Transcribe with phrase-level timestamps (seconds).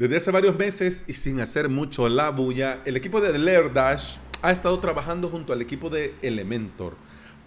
[0.00, 4.50] Desde hace varios meses y sin hacer mucho la bulla, el equipo de Dash ha
[4.50, 6.96] estado trabajando junto al equipo de Elementor.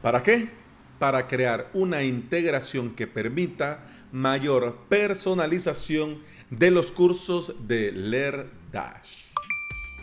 [0.03, 0.49] ¿Para qué?
[0.99, 6.21] Para crear una integración que permita mayor personalización
[6.51, 7.91] de los cursos de
[8.71, 9.31] Dash.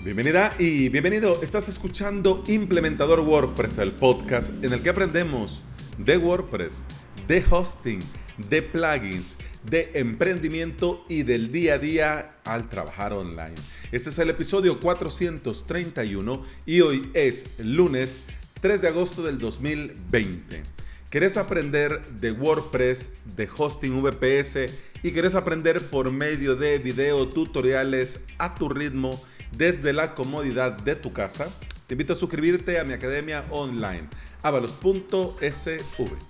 [0.03, 1.41] Bienvenida y bienvenido.
[1.45, 5.63] Estás escuchando Implementador WordPress, el podcast en el que aprendemos
[5.99, 6.83] de WordPress,
[7.29, 8.01] de hosting,
[8.49, 13.55] de plugins de emprendimiento y del día a día al trabajar online.
[13.93, 18.21] Este es el episodio 431 y hoy es lunes
[18.61, 20.63] 3 de agosto del 2020.
[21.11, 24.73] ¿Querés aprender de WordPress, de hosting VPS
[25.03, 29.21] y querés aprender por medio de video tutoriales a tu ritmo
[29.57, 31.49] desde la comodidad de tu casa?
[31.89, 34.09] Te invito a suscribirte a mi academia online,
[34.43, 36.30] avalos.sv.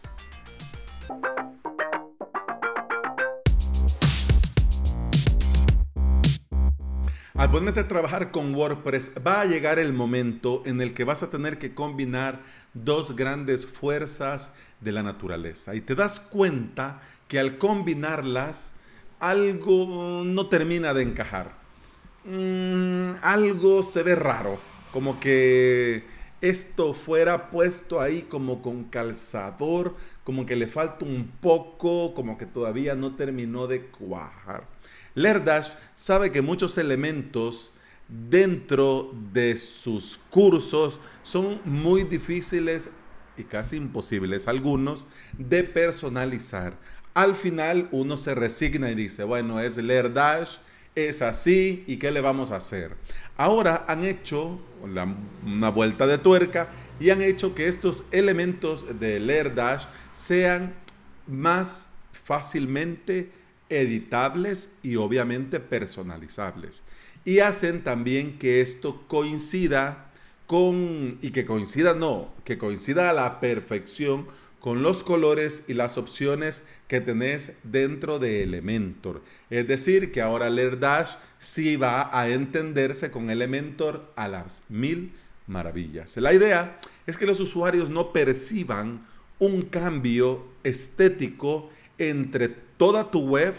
[7.41, 11.23] Al ponerte a trabajar con WordPress va a llegar el momento en el que vas
[11.23, 12.43] a tener que combinar
[12.75, 18.75] dos grandes fuerzas de la naturaleza y te das cuenta que al combinarlas
[19.21, 21.53] algo no termina de encajar.
[22.27, 24.59] Mm, algo se ve raro,
[24.93, 26.05] como que
[26.41, 32.47] esto fuera puesto ahí como con calzador, como que le falta un poco, como que
[32.47, 34.65] todavía no terminó de cuajar.
[35.15, 37.73] Lerdash sabe que muchos elementos
[38.09, 42.91] dentro de sus cursos son muy difíciles
[43.37, 46.75] y casi imposibles, algunos, de personalizar.
[47.15, 50.59] Al final uno se resigna y dice, bueno, es Lerdash,
[50.95, 52.97] es así y qué le vamos a hacer.
[53.37, 59.85] Ahora han hecho una vuelta de tuerca y han hecho que estos elementos de Lerdash
[60.13, 60.75] sean
[61.27, 63.33] más fácilmente
[63.69, 66.83] editables y obviamente personalizables.
[67.25, 70.11] Y hacen también que esto coincida
[70.47, 74.27] con, y que coincida no, que coincida a la perfección
[74.61, 79.23] con los colores y las opciones que tenés dentro de Elementor.
[79.49, 85.13] Es decir, que ahora Dash sí va a entenderse con Elementor a las mil
[85.47, 86.17] maravillas.
[86.19, 89.07] La idea es que los usuarios no perciban
[89.39, 93.55] un cambio estético entre toda tu web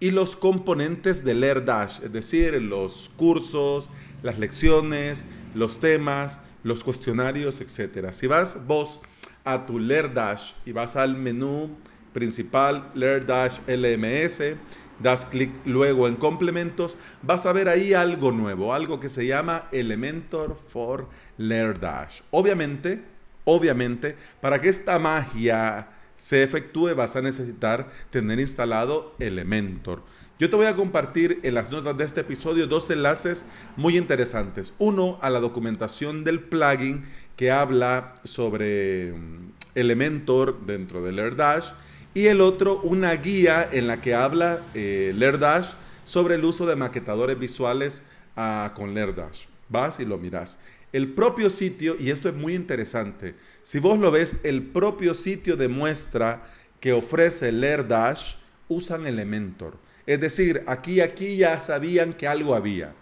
[0.00, 3.90] y los componentes de Dash, es decir, los cursos,
[4.22, 8.12] las lecciones, los temas, los cuestionarios, etc.
[8.12, 9.00] Si vas vos
[9.48, 11.70] a tu Dash y vas al menú
[12.12, 14.56] principal Dash LMS,
[14.98, 19.68] das clic luego en complementos, vas a ver ahí algo nuevo, algo que se llama
[19.72, 22.20] Elementor for Dash.
[22.30, 23.02] Obviamente,
[23.44, 30.02] obviamente, para que esta magia se efectúe vas a necesitar tener instalado Elementor.
[30.38, 33.44] Yo te voy a compartir en las notas de este episodio dos enlaces
[33.76, 34.72] muy interesantes.
[34.78, 37.06] Uno a la documentación del plugin
[37.38, 41.68] que habla sobre mm, Elementor dentro de Lerdash
[42.12, 45.68] y el otro una guía en la que habla eh, Lerdash
[46.02, 48.02] sobre el uso de maquetadores visuales
[48.36, 49.44] ah, con Lerdash.
[49.68, 50.58] Vas y lo miras.
[50.92, 55.56] El propio sitio, y esto es muy interesante, si vos lo ves, el propio sitio
[55.56, 56.48] demuestra
[56.80, 58.34] que ofrece Dash
[58.68, 59.76] usan Elementor.
[60.06, 62.94] Es decir, aquí aquí ya sabían que algo había.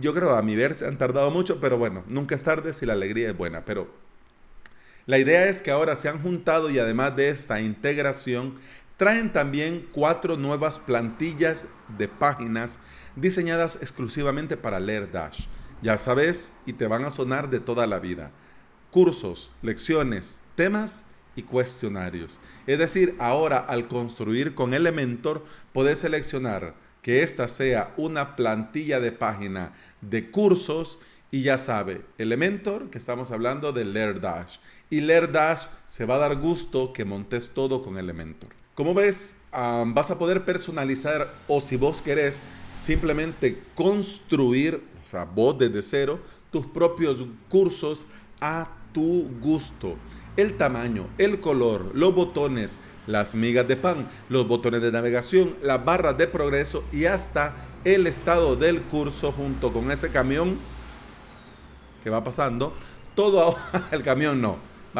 [0.00, 2.84] Yo creo, a mi ver, se han tardado mucho, pero bueno, nunca es tarde si
[2.84, 3.64] la alegría es buena.
[3.64, 3.88] Pero
[5.06, 8.54] la idea es que ahora se han juntado y además de esta integración,
[8.96, 11.66] traen también cuatro nuevas plantillas
[11.98, 12.78] de páginas
[13.16, 15.46] diseñadas exclusivamente para Dash.
[15.82, 18.30] Ya sabes, y te van a sonar de toda la vida.
[18.90, 21.04] Cursos, lecciones, temas
[21.36, 22.40] y cuestionarios.
[22.66, 26.74] Es decir, ahora al construir con Elementor, puedes seleccionar
[27.04, 30.98] que esta sea una plantilla de página de cursos
[31.30, 33.84] y ya sabe, Elementor, que estamos hablando de
[34.14, 34.56] Dash.
[34.88, 38.48] Y Dash se va a dar gusto que montes todo con Elementor.
[38.74, 42.40] Como ves, vas a poder personalizar o si vos querés
[42.72, 46.20] simplemente construir o sea, vos desde cero,
[46.50, 48.06] tus propios cursos
[48.40, 49.96] a tu gusto.
[50.38, 55.84] El tamaño, el color, los botones, las migas de pan, los botones de navegación, las
[55.84, 57.54] barras de progreso y hasta
[57.84, 60.58] el estado del curso junto con ese camión
[62.02, 62.74] que va pasando.
[63.14, 63.56] Todo
[63.90, 64.58] el camión no,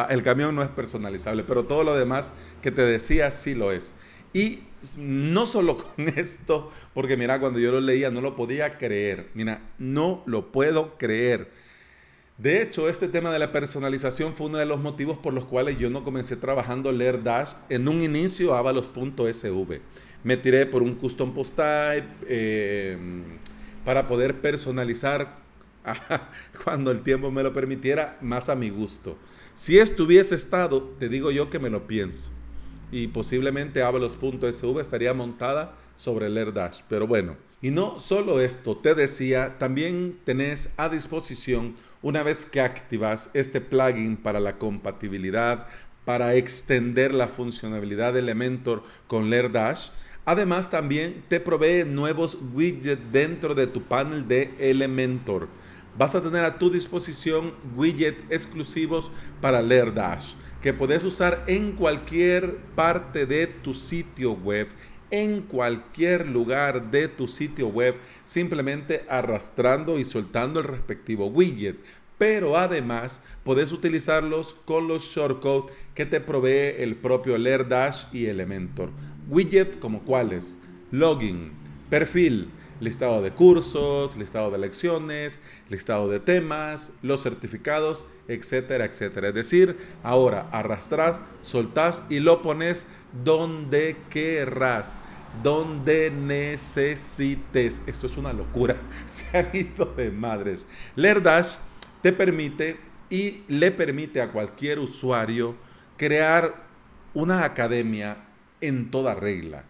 [0.09, 3.93] el camión no es personalizable, pero todo lo demás que te decía sí lo es.
[4.33, 4.63] Y
[4.97, 9.29] no solo con esto, porque mira, cuando yo lo leía no lo podía creer.
[9.33, 11.49] Mira, no lo puedo creer.
[12.37, 15.77] De hecho, este tema de la personalización fue uno de los motivos por los cuales
[15.77, 19.81] yo no comencé trabajando Leer Dash en un inicio avalos.sv.
[20.23, 22.97] me tiré por un custom post type eh,
[23.85, 25.37] para poder personalizar
[26.63, 29.17] cuando el tiempo me lo permitiera más a mi gusto.
[29.53, 32.31] Si esto hubiese estado, te digo yo que me lo pienso.
[32.91, 36.81] Y posiblemente Avalos.sv estaría montada sobre el AirDash.
[36.89, 42.61] Pero bueno, y no solo esto, te decía, también tenés a disposición, una vez que
[42.61, 45.65] activas este plugin para la compatibilidad,
[46.05, 49.89] para extender la funcionalidad de Elementor con AirDash,
[50.23, 55.47] además también te provee nuevos widgets dentro de tu panel de Elementor.
[55.97, 59.11] Vas a tener a tu disposición widgets exclusivos
[59.41, 60.35] para Leer Dash
[60.65, 64.67] que puedes usar en cualquier parte de tu sitio web,
[65.11, 71.77] en cualquier lugar de tu sitio web, simplemente arrastrando y soltando el respectivo widget.
[72.17, 78.25] Pero además puedes utilizarlos con los shortcodes que te provee el propio Leer Dash y
[78.25, 78.89] Elementor.
[79.29, 80.59] Widget como cuáles?
[80.91, 81.51] Login,
[81.89, 82.49] perfil,
[82.79, 85.39] listado de cursos, listado de lecciones,
[85.69, 89.29] listado de temas, los certificados, etcétera, etcétera.
[89.29, 92.87] Es decir, ahora arrastras, soltás y lo pones
[93.23, 94.97] donde querrás,
[95.43, 97.81] donde necesites.
[97.87, 98.77] Esto es una locura.
[99.05, 100.67] Se han ido de madres.
[100.95, 101.55] LearDash
[102.01, 102.77] te permite
[103.09, 105.55] y le permite a cualquier usuario
[105.97, 106.65] crear
[107.13, 108.17] una academia
[108.61, 109.63] en toda regla.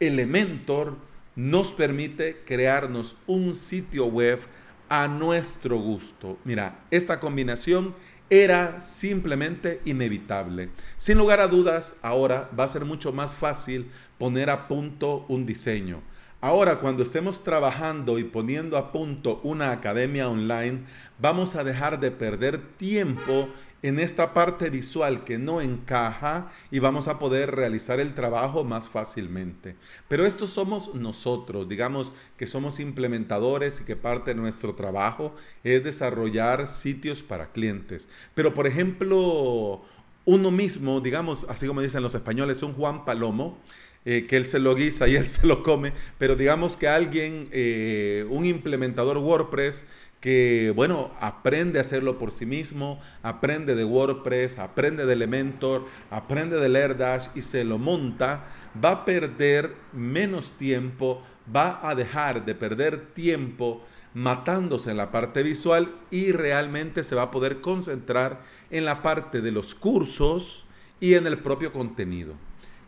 [0.00, 0.96] Elementor
[1.34, 4.40] nos permite crearnos un sitio web
[4.88, 6.38] a nuestro gusto.
[6.44, 7.94] Mira, esta combinación
[8.28, 10.70] era simplemente inevitable.
[10.96, 15.44] Sin lugar a dudas, ahora va a ser mucho más fácil poner a punto un
[15.46, 16.02] diseño.
[16.40, 20.80] Ahora, cuando estemos trabajando y poniendo a punto una academia online,
[21.18, 23.48] vamos a dejar de perder tiempo
[23.82, 28.88] en esta parte visual que no encaja y vamos a poder realizar el trabajo más
[28.88, 29.74] fácilmente.
[30.08, 35.34] Pero estos somos nosotros, digamos que somos implementadores y que parte de nuestro trabajo
[35.64, 38.08] es desarrollar sitios para clientes.
[38.34, 39.82] Pero por ejemplo,
[40.24, 43.58] uno mismo, digamos, así como dicen los españoles, un Juan Palomo,
[44.04, 47.48] eh, que él se lo guisa y él se lo come, pero digamos que alguien,
[47.52, 49.84] eh, un implementador WordPress,
[50.22, 56.60] que, bueno, aprende a hacerlo por sí mismo, aprende de WordPress, aprende de Elementor, aprende
[56.60, 58.44] de AirDash y se lo monta,
[58.82, 61.24] va a perder menos tiempo,
[61.54, 63.84] va a dejar de perder tiempo
[64.14, 69.40] matándose en la parte visual y realmente se va a poder concentrar en la parte
[69.40, 70.66] de los cursos
[71.00, 72.34] y en el propio contenido.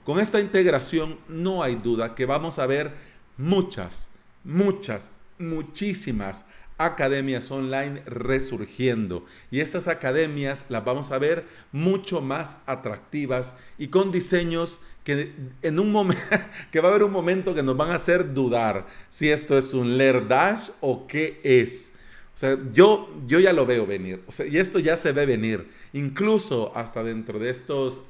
[0.04, 2.92] Con esta integración no hay duda que vamos a ver
[3.36, 4.12] muchas,
[4.44, 6.46] muchas, muchísimas
[6.78, 9.24] academias online resurgiendo.
[9.50, 15.78] Y estas academias las vamos a ver mucho más atractivas y con diseños que en
[15.78, 16.14] un
[16.70, 19.74] que va a haber un momento que nos van a hacer dudar si esto es
[19.74, 21.92] un Lear Dash o qué es.
[22.34, 24.22] O sea, yo, yo ya lo veo venir.
[24.26, 25.68] O sea, y esto ya se ve venir.
[25.92, 28.00] Incluso hasta dentro de estos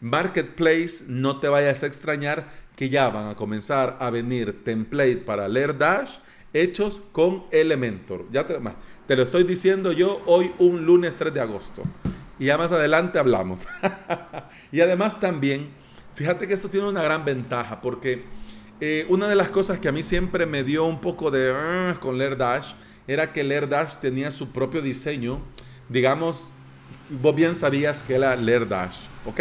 [0.00, 5.48] marketplace, no te vayas a extrañar que ya van a comenzar a venir template para
[5.48, 6.18] Lear Dash
[6.54, 8.24] hechos con Elementor.
[8.30, 8.58] Ya te,
[9.06, 11.82] te, lo estoy diciendo yo hoy un lunes 3 de agosto.
[12.38, 13.62] Y ya más adelante hablamos.
[14.72, 15.68] y además también,
[16.14, 18.24] fíjate que esto tiene una gran ventaja porque
[18.80, 21.98] eh, una de las cosas que a mí siempre me dio un poco de uh,
[22.00, 22.72] con Dash
[23.06, 25.40] era que Dash tenía su propio diseño.
[25.88, 26.48] Digamos,
[27.20, 28.96] vos bien sabías que era Dash,
[29.26, 29.40] ¿ok?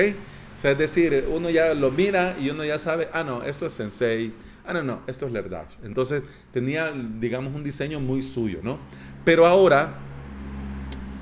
[0.58, 3.66] O sea, es decir, uno ya lo mira y uno ya sabe, ah, no, esto
[3.66, 4.34] es Sensei
[4.66, 5.76] ah, no, no, esto es LearDash.
[5.84, 8.80] Entonces tenía, digamos, un diseño muy suyo, ¿no?
[9.26, 9.96] Pero ahora,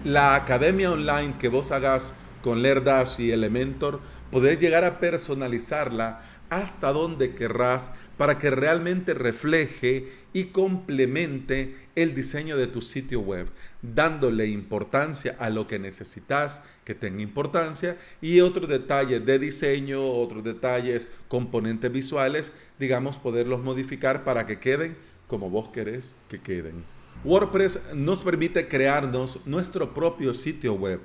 [0.03, 3.99] la academia online que vos hagas con LearDash y Elementor,
[4.31, 12.57] podés llegar a personalizarla hasta donde querrás para que realmente refleje y complemente el diseño
[12.57, 13.47] de tu sitio web,
[13.81, 20.43] dándole importancia a lo que necesitas que tenga importancia y otros detalles de diseño, otros
[20.43, 24.95] detalles, componentes visuales, digamos, poderlos modificar para que queden
[25.27, 26.83] como vos querés que queden.
[27.23, 30.99] WordPress nos permite crearnos nuestro propio sitio web.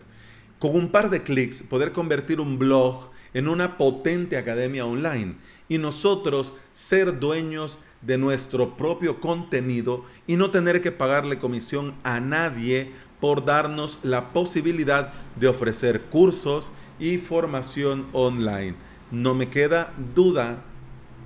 [0.59, 5.37] Con un par de clics poder convertir un blog en una potente academia online
[5.69, 12.21] y nosotros ser dueños de nuestro propio contenido y no tener que pagarle comisión a
[12.21, 18.75] nadie por darnos la posibilidad de ofrecer cursos y formación online.
[19.11, 20.62] No me queda duda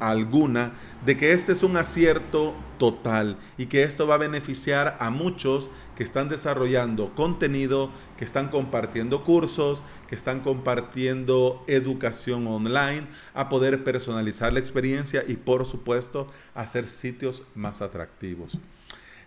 [0.00, 0.72] alguna
[1.04, 5.70] de que este es un acierto total y que esto va a beneficiar a muchos
[5.96, 13.84] que están desarrollando contenido, que están compartiendo cursos, que están compartiendo educación online, a poder
[13.84, 18.58] personalizar la experiencia y por supuesto hacer sitios más atractivos.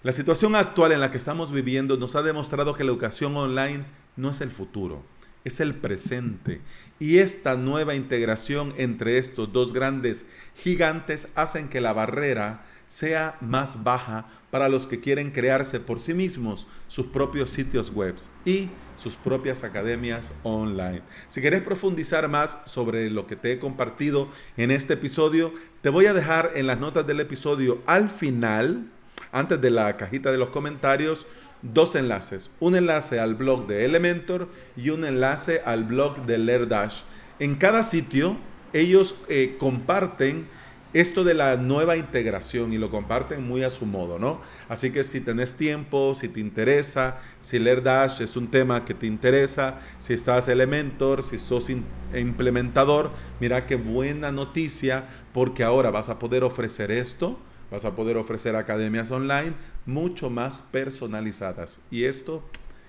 [0.01, 3.85] La situación actual en la que estamos viviendo nos ha demostrado que la educación online
[4.17, 5.12] no es el futuro
[5.43, 6.61] es el presente.
[6.99, 13.83] Y esta nueva integración entre estos dos grandes gigantes hacen que la barrera sea más
[13.83, 19.15] baja para los que quieren crearse por sí mismos sus propios sitios web y sus
[19.15, 21.01] propias academias online.
[21.27, 26.05] Si querés profundizar más sobre lo que te he compartido en este episodio, te voy
[26.05, 28.91] a dejar en las notas del episodio al final,
[29.31, 31.25] antes de la cajita de los comentarios,
[31.63, 32.51] dos enlaces.
[32.59, 37.01] Un enlace al blog de Elementor y un enlace al blog de LearDash.
[37.39, 38.37] En cada sitio
[38.73, 40.47] ellos eh, comparten
[40.93, 44.41] esto de la nueva integración y lo comparten muy a su modo, ¿no?
[44.69, 49.07] Así que si tenés tiempo, si te interesa, si LearDash es un tema que te
[49.07, 51.71] interesa, si estás Elementor, si sos
[52.15, 57.39] implementador, mira qué buena noticia porque ahora vas a poder ofrecer esto
[57.73, 59.55] Vas a poder ofrecer academias online
[59.87, 61.79] mucho más personalizadas.
[61.89, 62.43] Y esto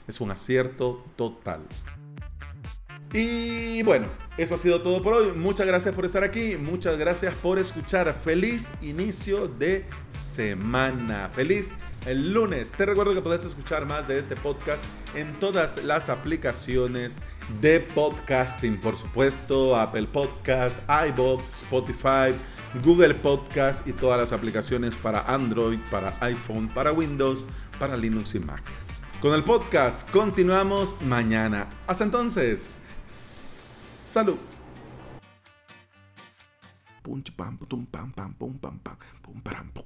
[0.06, 1.62] es un acierto total.
[3.14, 5.32] Y bueno, eso ha sido todo por hoy.
[5.32, 6.58] Muchas gracias por estar aquí.
[6.58, 8.14] Muchas gracias por escuchar.
[8.14, 11.30] Feliz inicio de semana.
[11.32, 11.72] Feliz
[12.04, 12.70] el lunes.
[12.70, 17.20] Te recuerdo que puedes escuchar más de este podcast en todas las aplicaciones
[17.62, 18.78] de podcasting.
[18.80, 22.34] Por supuesto, Apple Podcast, iBox, Spotify.
[22.83, 27.45] Google Podcast y todas las aplicaciones para Android, para iPhone, para Windows,
[27.78, 28.62] para Linux y Mac.
[29.21, 31.69] Con el podcast continuamos mañana.
[31.87, 34.37] Hasta entonces, salud.
[37.37, 39.85] pam, pam, pam, pam, pam, pam, pam, pam,